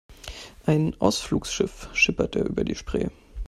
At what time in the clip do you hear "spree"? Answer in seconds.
2.73-3.09